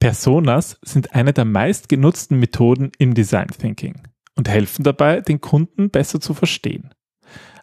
[0.00, 4.00] Personas sind eine der meistgenutzten Methoden im Design Thinking
[4.34, 6.94] und helfen dabei, den Kunden besser zu verstehen.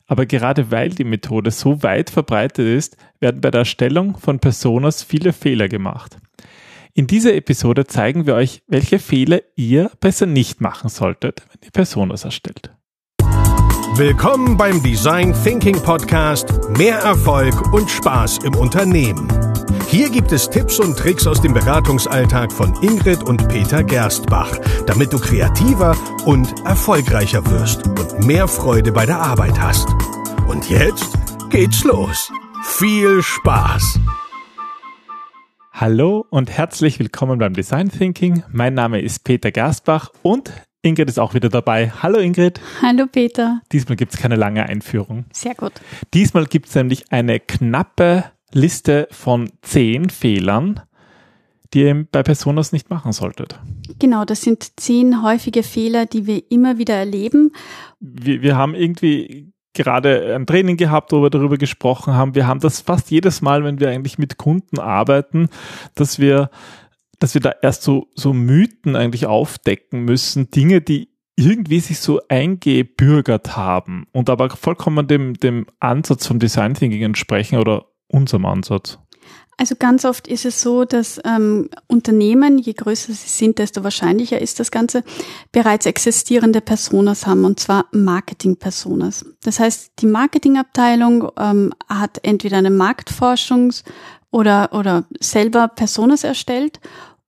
[0.05, 5.01] Aber gerade weil die Methode so weit verbreitet ist, werden bei der Erstellung von Personas
[5.01, 6.19] viele Fehler gemacht.
[6.93, 11.71] In dieser Episode zeigen wir euch, welche Fehler ihr besser nicht machen solltet, wenn ihr
[11.71, 12.76] Personas erstellt.
[13.97, 19.27] Willkommen beim Design Thinking Podcast Mehr Erfolg und Spaß im Unternehmen.
[19.87, 25.13] Hier gibt es Tipps und Tricks aus dem Beratungsalltag von Ingrid und Peter Gerstbach, damit
[25.13, 29.87] du kreativer und erfolgreicher wirst und mehr Freude bei der Arbeit hast.
[30.47, 31.17] Und jetzt
[31.49, 32.31] geht's los.
[32.65, 33.99] Viel Spaß!
[35.73, 38.43] Hallo und herzlich willkommen beim Design Thinking.
[38.51, 40.51] Mein Name ist Peter Gerstbach und
[40.87, 41.91] Ingrid ist auch wieder dabei.
[42.01, 42.59] Hallo Ingrid.
[42.81, 43.61] Hallo Peter.
[43.71, 45.25] Diesmal gibt es keine lange Einführung.
[45.31, 45.73] Sehr gut.
[46.13, 50.79] Diesmal gibt es nämlich eine knappe Liste von zehn Fehlern,
[51.73, 53.59] die ihr bei Personas nicht machen solltet.
[53.99, 57.51] Genau, das sind zehn häufige Fehler, die wir immer wieder erleben.
[57.99, 62.35] Wir, wir haben irgendwie gerade ein Training gehabt, wo wir darüber gesprochen haben.
[62.35, 65.49] Wir haben das fast jedes Mal, wenn wir eigentlich mit Kunden arbeiten,
[65.95, 66.49] dass wir,
[67.19, 72.19] dass wir da erst so, so Mythen eigentlich aufdecken müssen, Dinge, die irgendwie sich so
[72.29, 78.97] eingebürgert haben und aber vollkommen dem, dem Ansatz vom Design Thinking entsprechen oder unserem Ansatz?
[79.59, 84.39] Also ganz oft ist es so, dass ähm, Unternehmen, je größer sie sind, desto wahrscheinlicher
[84.39, 85.03] ist das Ganze,
[85.51, 89.25] bereits existierende Personas haben, und zwar Marketing-Personas.
[89.41, 93.83] Das heißt, die Marketingabteilung ähm, hat entweder eine Marktforschungs-
[94.31, 96.79] oder, oder selber Personas erstellt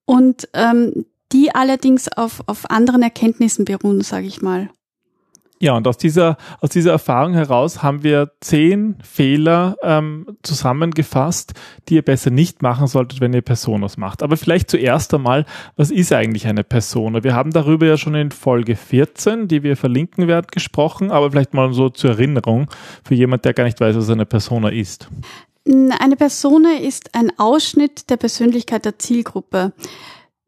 [0.05, 4.69] und ähm, die allerdings auf, auf anderen Erkenntnissen beruhen, sage ich mal.
[5.61, 11.53] Ja, und aus dieser, aus dieser Erfahrung heraus haben wir zehn Fehler ähm, zusammengefasst,
[11.89, 14.23] die ihr besser nicht machen solltet, wenn ihr Personas macht.
[14.23, 17.25] Aber vielleicht zuerst einmal, was ist eigentlich eine Persona?
[17.25, 21.53] Wir haben darüber ja schon in Folge 14, die wir verlinken werden, gesprochen, aber vielleicht
[21.53, 22.69] mal so zur Erinnerung
[23.03, 25.09] für jemand, der gar nicht weiß, was eine Persona ist.
[25.66, 29.74] Eine Persona ist ein Ausschnitt der Persönlichkeit der Zielgruppe.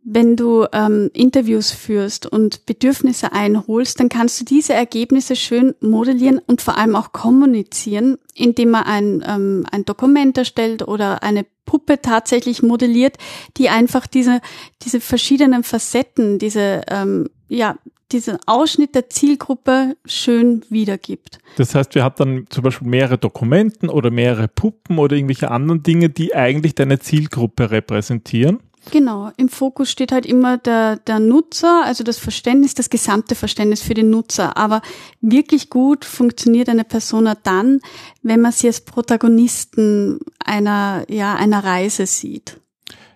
[0.03, 6.39] Wenn du ähm, Interviews führst und Bedürfnisse einholst, dann kannst du diese Ergebnisse schön modellieren
[6.39, 12.01] und vor allem auch kommunizieren, indem man ein, ähm, ein Dokument erstellt oder eine Puppe
[12.01, 13.17] tatsächlich modelliert,
[13.57, 14.41] die einfach diese,
[14.81, 17.77] diese verschiedenen Facetten, diese, ähm, ja,
[18.11, 21.39] diesen Ausschnitt der Zielgruppe schön wiedergibt.
[21.57, 25.83] Das heißt, wir haben dann zum Beispiel mehrere Dokumenten oder mehrere Puppen oder irgendwelche anderen
[25.83, 28.59] Dinge, die eigentlich deine Zielgruppe repräsentieren.
[28.89, 33.83] Genau, im Fokus steht halt immer der, der Nutzer, also das Verständnis, das gesamte Verständnis
[33.83, 34.57] für den Nutzer.
[34.57, 34.81] Aber
[35.21, 37.79] wirklich gut funktioniert eine Persona dann,
[38.23, 42.59] wenn man sie als Protagonisten einer, ja, einer Reise sieht.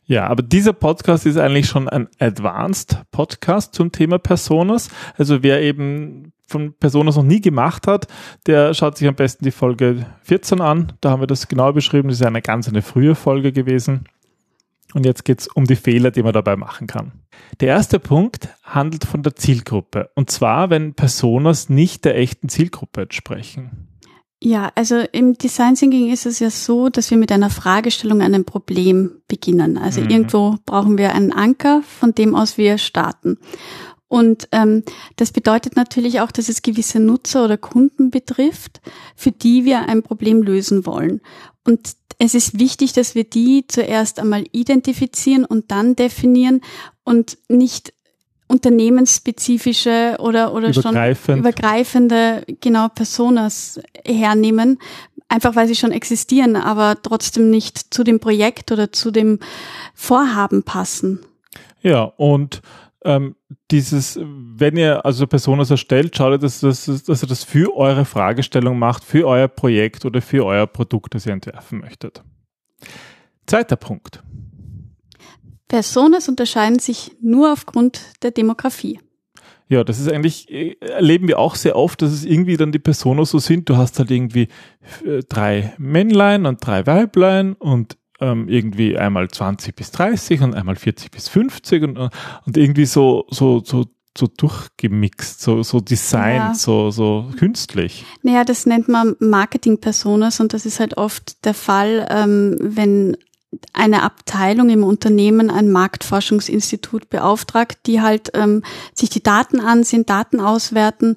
[0.08, 4.90] Ja, aber dieser Podcast ist eigentlich schon ein Advanced Podcast zum Thema Personas.
[5.18, 8.08] Also wer eben von Personas noch nie gemacht hat,
[8.46, 10.94] der schaut sich am besten die Folge 14 an.
[11.02, 12.10] Da haben wir das genau beschrieben.
[12.10, 14.06] Das ist eine ganz eine frühe Folge gewesen.
[14.94, 17.12] Und jetzt geht es um die Fehler, die man dabei machen kann.
[17.60, 20.12] Der erste Punkt handelt von der Zielgruppe.
[20.14, 23.88] Und zwar, wenn Personas nicht der echten Zielgruppe entsprechen.
[24.46, 28.46] Ja, also im Design Thinking ist es ja so, dass wir mit einer Fragestellung einem
[28.46, 29.76] Problem beginnen.
[29.76, 30.10] Also mhm.
[30.12, 33.40] irgendwo brauchen wir einen Anker, von dem aus wir starten.
[34.08, 34.84] Und ähm,
[35.16, 38.82] das bedeutet natürlich auch, dass es gewisse Nutzer oder Kunden betrifft,
[39.16, 41.22] für die wir ein Problem lösen wollen.
[41.64, 46.62] Und es ist wichtig, dass wir die zuerst einmal identifizieren und dann definieren
[47.04, 47.95] und nicht
[48.56, 51.26] unternehmensspezifische oder, oder Übergreifend.
[51.26, 54.80] schon übergreifende, genau, Personas hernehmen,
[55.28, 59.40] einfach weil sie schon existieren, aber trotzdem nicht zu dem Projekt oder zu dem
[59.94, 61.20] Vorhaben passen.
[61.82, 62.62] Ja, und
[63.04, 63.36] ähm,
[63.70, 68.80] dieses, wenn ihr also Personas erstellt, schaut, dass, dass, dass ihr das für eure Fragestellung
[68.80, 72.24] macht, für euer Projekt oder für euer Produkt, das ihr entwerfen möchtet.
[73.46, 74.24] Zweiter Punkt.
[75.76, 79.02] Personas unterscheiden sich nur aufgrund der Demografie.
[79.68, 82.80] Ja, das ist eigentlich, äh, erleben wir auch sehr oft, dass es irgendwie dann die
[82.80, 83.68] Personas so sind.
[83.68, 84.48] Du hast halt irgendwie
[85.06, 90.78] äh, drei Männlein und drei Weiblein und ähm, irgendwie einmal 20 bis 30 und einmal
[90.78, 93.84] 40 bis 50 und, und irgendwie so, so, so
[94.18, 96.54] so durchgemixt, so, so designt, ja.
[96.54, 98.06] so, so künstlich.
[98.24, 103.18] Naja, das nennt man Marketing-Personas und das ist halt oft der Fall, ähm, wenn
[103.74, 108.64] eine Abteilung im Unternehmen ein Marktforschungsinstitut beauftragt, die halt ähm,
[108.94, 111.16] sich die Daten ansehen, Daten auswerten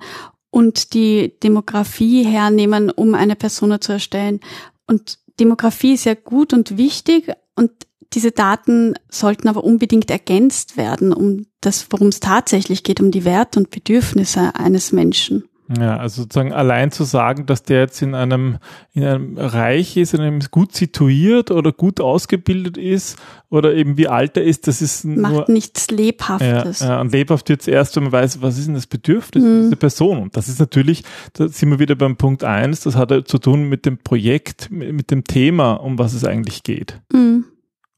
[0.50, 4.40] und die Demografie hernehmen, um eine Persona zu erstellen.
[4.87, 7.70] Und Demografie ist ja gut und wichtig und
[8.14, 13.25] diese Daten sollten aber unbedingt ergänzt werden, um das, worum es tatsächlich geht, um die
[13.25, 15.44] Werte und Bedürfnisse eines Menschen.
[15.76, 18.56] Ja, also sozusagen allein zu sagen, dass der jetzt in einem,
[18.94, 23.19] in einem Reich ist, in einem gut situiert oder gut ausgebildet ist
[23.50, 26.81] oder eben wie alt er ist, das ist Macht nur, nichts Lebhaftes.
[26.81, 29.44] Ja, ja, und lebhaft wird es erst, wenn man weiß, was ist denn das Bedürfnis
[29.44, 29.65] Mhm.
[29.65, 30.19] dieser Person.
[30.19, 31.05] Und das ist natürlich,
[31.35, 32.81] da sind wir wieder beim Punkt eins.
[32.81, 36.62] das hat zu tun mit dem Projekt, mit, mit dem Thema, um was es eigentlich
[36.62, 36.99] geht.
[37.12, 37.44] Mhm.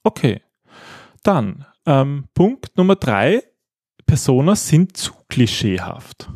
[0.02, 0.40] Okay.
[1.22, 3.42] Dann, ähm, Punkt Nummer drei,
[4.06, 6.28] Personas sind zu klischeehaft.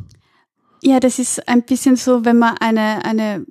[0.86, 3.46] Ja, das ist ein bisschen so, wenn man eine, eine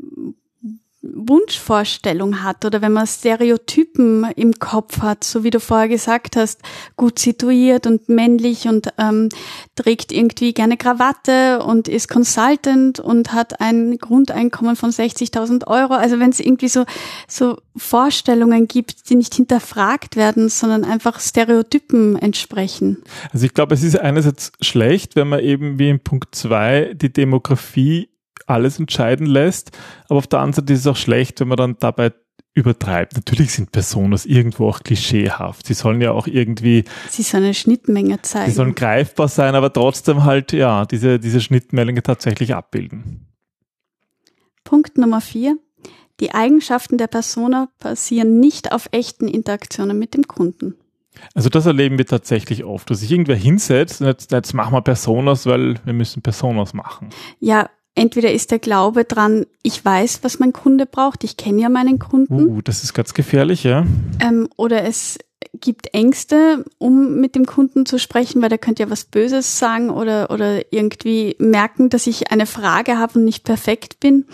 [1.04, 6.62] Wunschvorstellung hat oder wenn man Stereotypen im Kopf hat, so wie du vorher gesagt hast,
[6.96, 9.28] gut situiert und männlich und ähm,
[9.76, 15.94] trägt irgendwie gerne Krawatte und ist Consultant und hat ein Grundeinkommen von 60.000 Euro.
[15.94, 16.86] Also wenn es irgendwie so,
[17.28, 23.04] so Vorstellungen gibt, die nicht hinterfragt werden, sondern einfach Stereotypen entsprechen.
[23.34, 27.12] Also ich glaube, es ist einerseits schlecht, wenn man eben wie in Punkt zwei die
[27.12, 28.08] Demografie
[28.48, 29.72] alles entscheiden lässt,
[30.10, 32.12] aber auf der anderen Seite ist es auch schlecht, wenn man dann dabei
[32.54, 33.16] übertreibt.
[33.16, 35.66] Natürlich sind Personas irgendwo auch klischeehaft.
[35.66, 38.50] Sie sollen ja auch irgendwie, Sie sollen eine Schnittmenge zeigen.
[38.50, 43.28] sie sollen greifbar sein, aber trotzdem halt, ja, diese, diese Schnittmenge tatsächlich abbilden.
[44.64, 45.58] Punkt Nummer vier.
[46.20, 50.76] Die Eigenschaften der Persona basieren nicht auf echten Interaktionen mit dem Kunden.
[51.34, 54.82] Also das erleben wir tatsächlich oft, dass sich irgendwer hinsetzt und jetzt, jetzt machen wir
[54.82, 57.10] Personas, weil wir müssen Personas machen.
[57.40, 61.70] Ja, entweder ist der Glaube dran, ich weiß, was mein Kunde braucht, ich kenne ja
[61.70, 63.86] meinen Kunden, Uh, das ist ganz gefährlich, ja.
[64.20, 65.20] ähm, oder es
[65.60, 69.90] gibt Ängste, um mit dem Kunden zu sprechen, weil der könnte ja was Böses sagen
[69.90, 74.26] oder, oder irgendwie merken, dass ich eine Frage habe und nicht perfekt bin.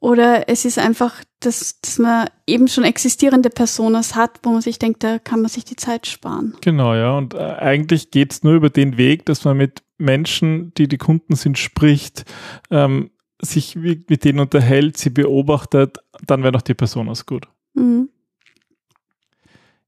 [0.00, 4.78] Oder es ist einfach, dass, dass man eben schon existierende Personas hat, wo man sich
[4.78, 6.54] denkt, da kann man sich die Zeit sparen.
[6.60, 7.16] Genau, ja.
[7.16, 11.36] Und äh, eigentlich geht's nur über den Weg, dass man mit Menschen, die die Kunden
[11.36, 12.24] sind, spricht,
[12.70, 13.10] ähm,
[13.40, 17.48] sich mit denen unterhält, sie beobachtet, dann wäre noch die Personas gut.
[17.74, 18.08] Mhm.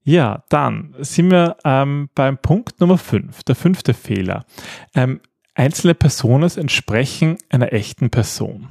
[0.03, 4.45] Ja, dann sind wir ähm, beim Punkt Nummer fünf, der fünfte Fehler.
[4.95, 5.19] Ähm,
[5.53, 8.69] einzelne Personas entsprechen einer echten Person.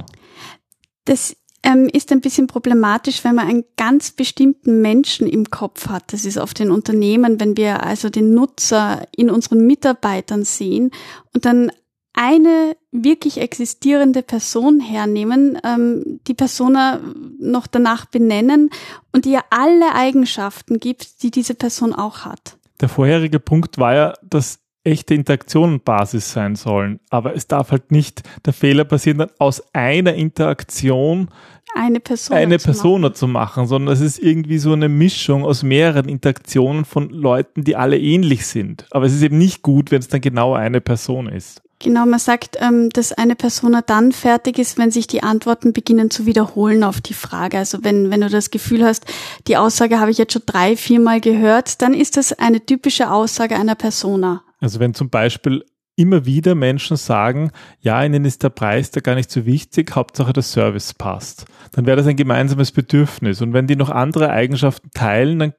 [1.05, 1.37] Das
[1.67, 6.13] ähm, ist ein bisschen problematisch, wenn man einen ganz bestimmten Menschen im Kopf hat.
[6.13, 10.93] Das ist oft in Unternehmen, wenn wir also den Nutzer in unseren Mitarbeitern sehen
[11.35, 11.73] und dann
[12.13, 17.01] eine wirklich existierende Person hernehmen, ähm, die Persona
[17.39, 18.71] noch danach benennen
[19.13, 22.57] und ihr alle Eigenschaften gibt, die diese Person auch hat.
[22.81, 27.01] Der vorherige Punkt war ja, dass echte Interaktionen Basis sein sollen.
[27.11, 31.29] Aber es darf halt nicht der Fehler passieren, dann aus einer Interaktion
[31.75, 32.37] Eine Person.
[32.37, 32.75] eine zu machen.
[32.75, 37.65] Persona zu machen, sondern es ist irgendwie so eine Mischung aus mehreren Interaktionen von Leuten,
[37.65, 38.87] die alle ähnlich sind.
[38.91, 41.63] Aber es ist eben nicht gut, wenn es dann genau eine Person ist.
[41.79, 46.11] Genau, man sagt, ähm, dass eine Persona dann fertig ist, wenn sich die Antworten beginnen
[46.11, 47.59] zu wiederholen auf die Frage.
[47.59, 49.05] Also wenn, wenn du das Gefühl hast,
[49.47, 53.57] die Aussage habe ich jetzt schon drei, viermal gehört, dann ist das eine typische Aussage
[53.57, 54.43] einer Persona.
[54.59, 55.65] Also wenn zum Beispiel
[55.97, 57.51] immer wieder Menschen sagen,
[57.81, 61.87] ja, ihnen ist der Preis da gar nicht so wichtig, Hauptsache der Service passt, dann
[61.87, 63.41] wäre das ein gemeinsames Bedürfnis.
[63.41, 65.53] Und wenn die noch andere Eigenschaften teilen, dann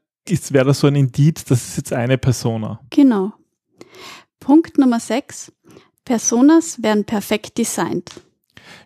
[0.49, 2.79] wäre das so ein Indiz, das ist jetzt eine Persona.
[2.89, 3.33] Genau.
[4.39, 5.51] Punkt Nummer sechs.
[6.05, 8.21] Personas werden perfekt designt.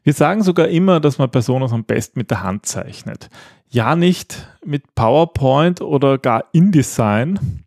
[0.03, 3.29] Wir sagen sogar immer, dass man Personas am besten mit der Hand zeichnet.
[3.70, 7.63] Ja, nicht mit PowerPoint oder gar InDesign.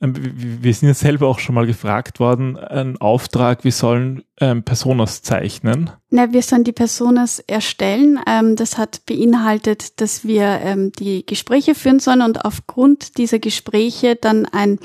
[0.00, 4.62] Ähm, Wir sind ja selber auch schon mal gefragt worden, ein Auftrag, wir sollen ähm,
[4.62, 5.90] Personas zeichnen.
[6.10, 8.20] Na, wir sollen die Personas erstellen.
[8.26, 14.16] Ähm, das hat beinhaltet, dass wir ähm, die Gespräche führen sollen und aufgrund dieser Gespräche
[14.16, 14.78] dann ein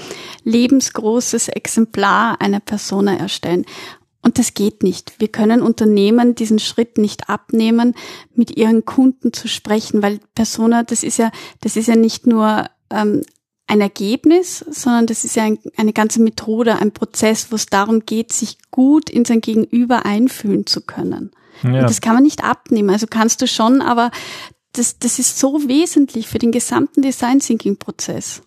[0.44, 3.66] lebensgroßes Exemplar einer Persona erstellen.
[4.24, 5.20] Und das geht nicht.
[5.20, 7.94] Wir können Unternehmen diesen Schritt nicht abnehmen,
[8.34, 11.30] mit ihren Kunden zu sprechen, weil Persona, das ist ja,
[11.60, 13.24] das ist ja nicht nur ähm,
[13.68, 18.06] ein Ergebnis, sondern das ist ja ein, eine ganze Methode, ein Prozess, wo es darum
[18.06, 21.32] geht, sich gut in sein Gegenüber einfühlen zu können.
[21.64, 21.70] Ja.
[21.70, 22.90] Und das kann man nicht abnehmen.
[22.90, 24.12] Also kannst du schon, aber
[24.74, 28.42] das, das ist so wesentlich für den gesamten Design Thinking Prozess.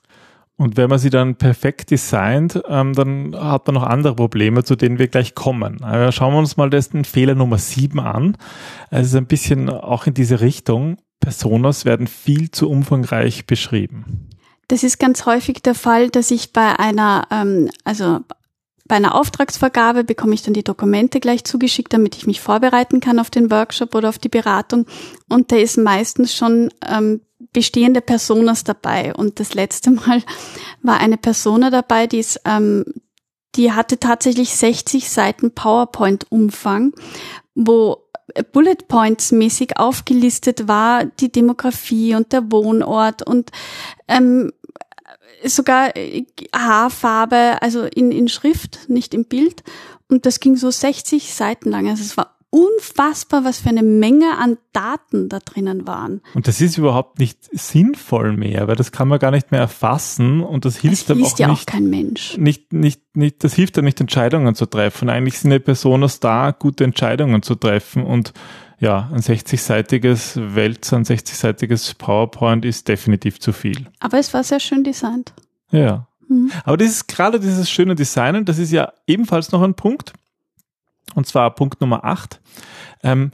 [0.59, 4.75] Und wenn man sie dann perfekt designt, ähm, dann hat man noch andere Probleme, zu
[4.75, 5.85] denen wir gleich kommen.
[5.85, 8.39] Aber schauen wir uns mal den Fehler Nummer sieben an.
[8.91, 10.97] Es ist ein bisschen auch in diese Richtung.
[11.21, 14.31] Personas werden viel zu umfangreich beschrieben.
[14.69, 18.21] Das ist ganz häufig der Fall, dass ich bei einer, ähm, also
[18.89, 23.19] bei einer Auftragsvergabe bekomme ich dann die Dokumente gleich zugeschickt, damit ich mich vorbereiten kann
[23.19, 24.87] auf den Workshop oder auf die Beratung.
[25.29, 27.21] Und da ist meistens schon ähm,
[27.53, 29.15] bestehende Personas dabei.
[29.15, 30.23] Und das letzte Mal
[30.83, 32.85] war eine Persona dabei, die ist, ähm,
[33.57, 36.93] die hatte tatsächlich 60 Seiten PowerPoint-Umfang,
[37.55, 38.06] wo
[38.52, 43.50] Bullet Points mäßig aufgelistet war, die Demografie und der Wohnort und
[44.09, 44.52] ähm,
[45.45, 45.92] sogar
[46.54, 49.62] Haarfarbe, also in, in Schrift, nicht im Bild.
[50.09, 51.88] Und das ging so 60 Seiten lang.
[51.88, 56.23] Also es war unfassbar, was für eine Menge an Daten da drinnen waren.
[56.35, 60.43] Und das ist überhaupt nicht sinnvoll mehr, weil das kann man gar nicht mehr erfassen
[60.43, 61.61] und das hilft das dann auch ja nicht.
[61.63, 62.39] auch kein Mensch.
[62.39, 65.11] Nicht, nicht, nicht, das hilft dann nicht, Entscheidungen zu treffen.
[65.11, 68.33] Eigentlich sind die Personas da, gute Entscheidungen zu treffen und
[68.79, 73.87] ja, ein 60-seitiges Wälzer, ein 60-seitiges PowerPoint ist definitiv zu viel.
[74.01, 75.33] Aber es war sehr schön designt.
[75.71, 76.09] Ja.
[76.29, 76.51] Mhm.
[76.65, 80.13] Aber das ist gerade dieses schöne Designen, das ist ja ebenfalls noch ein Punkt.
[81.15, 82.41] Und zwar Punkt Nummer 8.
[83.03, 83.31] Ähm,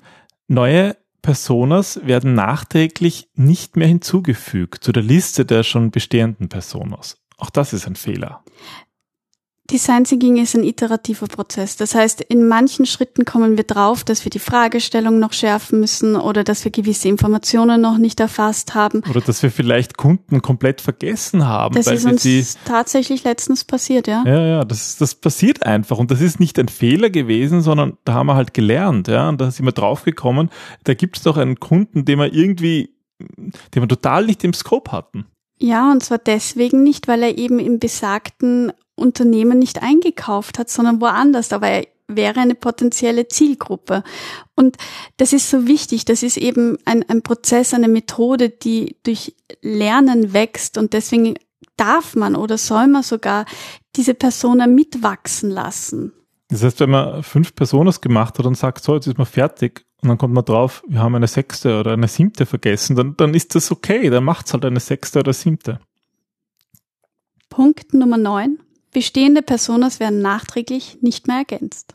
[0.49, 7.17] neue Personas werden nachträglich nicht mehr hinzugefügt zu der Liste der schon bestehenden Personas.
[7.39, 8.45] Auch das ist ein Fehler.
[9.71, 11.77] Design Thinking ist ein iterativer Prozess.
[11.77, 16.17] Das heißt, in manchen Schritten kommen wir drauf, dass wir die Fragestellung noch schärfen müssen
[16.17, 19.03] oder dass wir gewisse Informationen noch nicht erfasst haben.
[19.09, 21.77] Oder dass wir vielleicht Kunden komplett vergessen haben.
[21.77, 24.25] Das ist uns die, tatsächlich letztens passiert, ja.
[24.27, 25.97] Ja, ja, das, das passiert einfach.
[25.97, 29.29] Und das ist nicht ein Fehler gewesen, sondern da haben wir halt gelernt, ja.
[29.29, 30.51] Und da sind wir draufgekommen,
[30.85, 34.91] da gibt es doch einen Kunden, den wir irgendwie, den wir total nicht im Scope
[34.91, 35.27] hatten.
[35.59, 41.01] Ja, und zwar deswegen nicht, weil er eben im besagten Unternehmen nicht eingekauft hat, sondern
[41.01, 44.03] woanders, aber er wäre eine potenzielle Zielgruppe.
[44.55, 44.77] Und
[45.17, 46.05] das ist so wichtig.
[46.05, 51.37] Das ist eben ein, ein Prozess, eine Methode, die durch Lernen wächst und deswegen
[51.77, 53.47] darf man oder soll man sogar
[53.97, 56.13] diese Persona mitwachsen lassen.
[56.49, 59.87] Das heißt, wenn man fünf Personen gemacht hat und sagt, so, jetzt ist man fertig
[60.03, 63.33] und dann kommt man drauf, wir haben eine sechste oder eine siebte vergessen, dann, dann
[63.33, 65.81] ist das okay, dann macht's halt eine sechste oder siebte.
[67.49, 68.59] Punkt Nummer neun.
[68.93, 71.95] Bestehende Personas werden nachträglich nicht mehr ergänzt.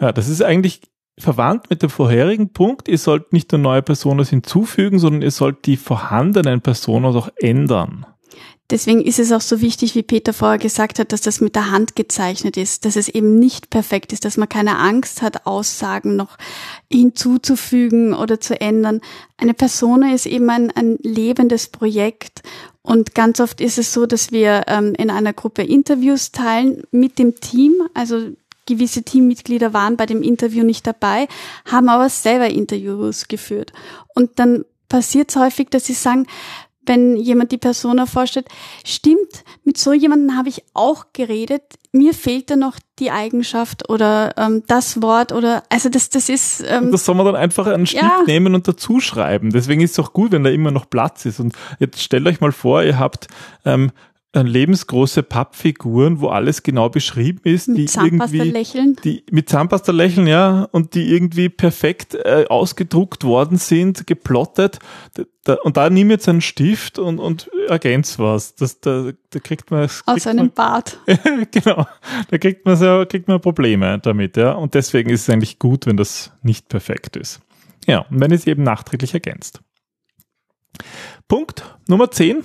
[0.00, 0.80] Ja, das ist eigentlich
[1.18, 2.88] verwandt mit dem vorherigen Punkt.
[2.88, 8.06] Ihr sollt nicht nur neue Personas hinzufügen, sondern ihr sollt die vorhandenen Personas auch ändern.
[8.70, 11.70] Deswegen ist es auch so wichtig, wie Peter vorher gesagt hat, dass das mit der
[11.70, 16.16] Hand gezeichnet ist, dass es eben nicht perfekt ist, dass man keine Angst hat, Aussagen
[16.16, 16.38] noch
[16.90, 19.02] hinzuzufügen oder zu ändern.
[19.36, 22.42] Eine Persona ist eben ein, ein lebendes Projekt
[22.86, 27.18] und ganz oft ist es so, dass wir ähm, in einer Gruppe Interviews teilen mit
[27.18, 28.28] dem Team, also
[28.66, 31.26] gewisse Teammitglieder waren bei dem Interview nicht dabei,
[31.64, 33.72] haben aber selber Interviews geführt.
[34.14, 36.26] Und dann passiert es häufig, dass sie sagen,
[36.86, 38.46] wenn jemand die Persona vorstellt,
[38.84, 41.62] stimmt, mit so jemandem habe ich auch geredet.
[41.92, 46.64] Mir fehlt da noch die Eigenschaft oder ähm, das Wort oder also das das ist.
[46.66, 48.22] Ähm, das soll man dann einfach einen Stift ja.
[48.26, 49.50] nehmen und dazu schreiben.
[49.50, 51.40] Deswegen ist es auch gut, wenn da immer noch Platz ist.
[51.40, 53.28] Und jetzt stellt euch mal vor, ihr habt
[53.64, 53.92] ähm,
[54.42, 58.96] lebensgroße Pappfiguren, wo alles genau beschrieben ist, mit die Zahnpasta irgendwie, lächeln.
[59.04, 64.80] die mit Zahnpasta lächeln, ja, und die irgendwie perfekt äh, ausgedruckt worden sind, geplottet.
[65.44, 68.56] Da, und da nimm jetzt einen Stift und, und ergänz was.
[68.56, 70.98] Das, da, da kriegt man kriegt aus einem man, Bad.
[71.52, 71.86] genau,
[72.30, 74.52] da kriegt man so, kriegt man Probleme damit, ja.
[74.52, 77.40] Und deswegen ist es eigentlich gut, wenn das nicht perfekt ist.
[77.86, 79.60] Ja, und wenn es eben nachträglich ergänzt.
[81.28, 82.42] Punkt Nummer 10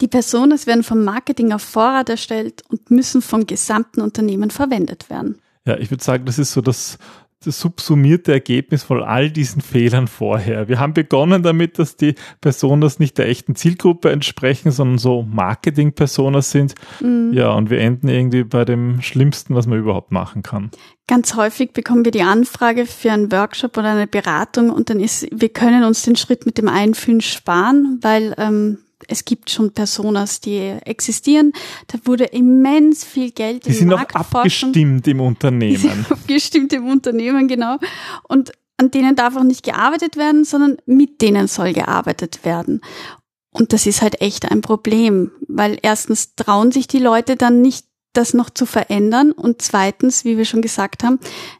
[0.00, 5.38] die Personas werden vom Marketing auf Vorrat erstellt und müssen vom gesamten Unternehmen verwendet werden.
[5.64, 6.98] Ja, ich würde sagen, das ist so das,
[7.44, 10.68] das subsumierte Ergebnis von all diesen Fehlern vorher.
[10.68, 16.50] Wir haben begonnen damit, dass die Personas nicht der echten Zielgruppe entsprechen, sondern so Marketing-Personas
[16.50, 16.74] sind.
[17.00, 17.32] Mhm.
[17.32, 20.70] Ja, und wir enden irgendwie bei dem Schlimmsten, was man überhaupt machen kann.
[21.06, 25.26] Ganz häufig bekommen wir die Anfrage für einen Workshop oder eine Beratung und dann ist,
[25.32, 28.78] wir können uns den Schritt mit dem Einfühlen sparen, weil ähm,
[29.12, 31.52] es gibt schon Personas, die existieren.
[31.86, 35.72] Da wurde immens viel Geld die in sind auch abgestimmt im Unternehmen.
[35.72, 37.76] Die sind abgestimmt im Unternehmen, genau.
[38.26, 42.80] Und an denen darf auch nicht gearbeitet werden, sondern mit denen soll gearbeitet werden.
[43.50, 47.86] Und das ist halt echt ein Problem, weil erstens trauen sich die Leute dann nicht,
[48.14, 51.18] das noch zu verändern und zweitens, wie wir schon gesagt haben,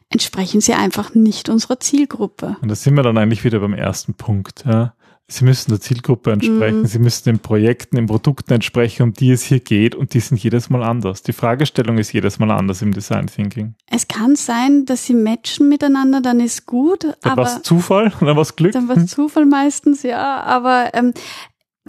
[0.09, 2.57] entsprechen sie einfach nicht unserer Zielgruppe.
[2.61, 4.63] Und da sind wir dann eigentlich wieder beim ersten Punkt.
[4.65, 4.93] Ja.
[5.27, 6.85] Sie müssen der Zielgruppe entsprechen, mhm.
[6.85, 10.41] Sie müssen den Projekten, den Produkten entsprechen, um die es hier geht und die sind
[10.43, 11.23] jedes Mal anders.
[11.23, 13.75] Die Fragestellung ist jedes Mal anders im Design Thinking.
[13.89, 17.07] Es kann sein, dass sie matchen miteinander, dann ist gut.
[17.21, 18.73] Dann war es Zufall, dann war es Glück.
[18.73, 20.41] Dann war es Zufall meistens, ja.
[20.41, 21.13] Aber ähm,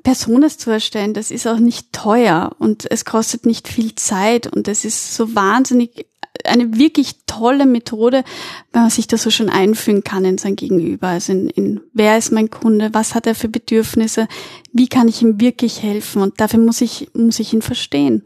[0.04, 4.68] Personas zu erstellen, das ist auch nicht teuer und es kostet nicht viel Zeit und
[4.68, 6.06] es ist so wahnsinnig
[6.44, 8.24] eine wirklich tolle Methode,
[8.72, 11.08] wenn man sich das so schon einfügen kann in sein Gegenüber.
[11.08, 14.28] Also in, in wer ist mein Kunde, was hat er für Bedürfnisse,
[14.72, 18.24] wie kann ich ihm wirklich helfen und dafür muss ich, muss ich ihn verstehen.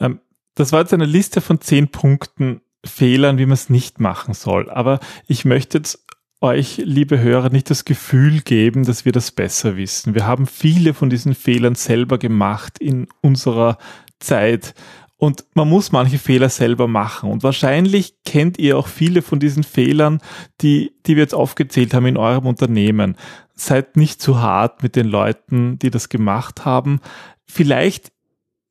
[0.00, 0.20] Ähm,
[0.54, 4.70] das war jetzt eine Liste von zehn Punkten Fehlern, wie man es nicht machen soll.
[4.70, 6.04] Aber ich möchte jetzt
[6.40, 10.14] euch, liebe Hörer, nicht das Gefühl geben, dass wir das besser wissen.
[10.14, 13.78] Wir haben viele von diesen Fehlern selber gemacht in unserer
[14.20, 14.74] Zeit.
[15.20, 17.30] Und man muss manche Fehler selber machen.
[17.30, 20.20] Und wahrscheinlich kennt ihr auch viele von diesen Fehlern,
[20.60, 23.16] die, die wir jetzt aufgezählt haben in eurem Unternehmen.
[23.56, 27.00] Seid nicht zu hart mit den Leuten, die das gemacht haben.
[27.46, 28.12] Vielleicht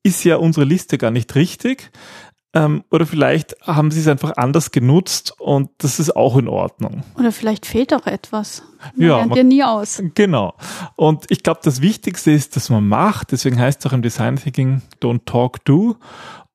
[0.03, 1.91] ist ja unsere Liste gar nicht richtig.
[2.53, 7.03] Ähm, oder vielleicht haben sie es einfach anders genutzt und das ist auch in Ordnung.
[7.17, 8.63] Oder vielleicht fehlt auch etwas.
[8.95, 10.01] Man ja, lernt man, ja nie aus.
[10.15, 10.53] Genau.
[10.95, 13.31] Und ich glaube, das Wichtigste ist, dass man macht.
[13.31, 15.97] Deswegen heißt es auch im Design Thinking Don't Talk, Do.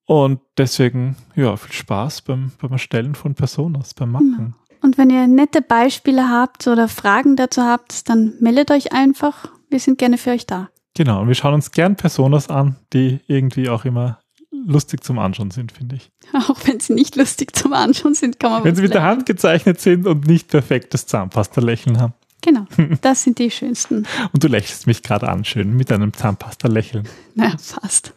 [0.07, 4.37] Und deswegen, ja, viel Spaß beim, beim Erstellen von Personas, beim Machen.
[4.37, 4.83] Genau.
[4.83, 9.49] Und wenn ihr nette Beispiele habt oder Fragen dazu habt, dann meldet euch einfach.
[9.71, 10.71] Wir sind gerne für euch da.
[10.95, 14.19] Genau, und wir schauen uns gern Personas an, die irgendwie auch immer
[14.67, 16.11] lustig zum Anschauen sind, finde ich.
[16.49, 19.05] Auch wenn sie nicht lustig zum Anschauen sind, kann man Wenn sie mit lernen.
[19.05, 22.15] der Hand gezeichnet sind und nicht perfektes Zahnpasta-Lächeln haben.
[22.43, 22.67] Genau,
[23.03, 24.07] das sind die schönsten.
[24.33, 27.09] und du lächelst mich gerade an, schön, mit deinem Zahnpasta-Lächeln.
[27.35, 28.13] Naja, fast.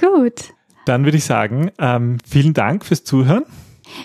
[0.00, 0.52] Gut.
[0.86, 3.44] Dann würde ich sagen, ähm, vielen Dank fürs Zuhören.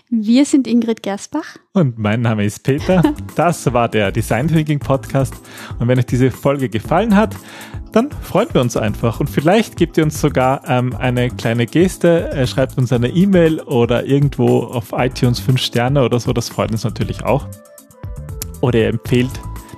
[0.09, 1.57] Wir sind Ingrid Gersbach.
[1.73, 3.03] Und mein Name ist Peter.
[3.35, 5.33] Das war der Design Thinking Podcast.
[5.79, 7.35] Und wenn euch diese Folge gefallen hat,
[7.91, 9.19] dann freuen wir uns einfach.
[9.19, 13.61] Und vielleicht gebt ihr uns sogar ähm, eine kleine Geste, äh, schreibt uns eine E-Mail
[13.61, 16.33] oder irgendwo auf iTunes 5 Sterne oder so.
[16.33, 17.47] Das freut uns natürlich auch.
[18.61, 19.31] Oder ihr empfehlt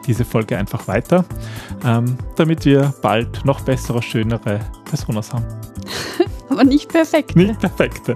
[0.08, 1.24] diese Folge einfach weiter,
[1.86, 5.46] ähm, damit wir bald noch bessere, schönere Personas haben.
[6.50, 7.38] Aber nicht perfekte.
[7.38, 8.16] Nicht perfekte.